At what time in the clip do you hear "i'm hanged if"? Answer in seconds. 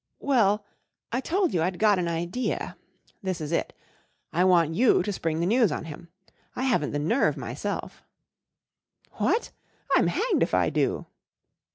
9.95-10.55